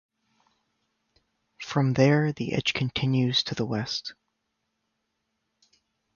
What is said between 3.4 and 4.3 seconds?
to the west.